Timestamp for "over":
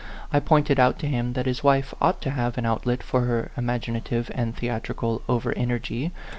5.29-5.53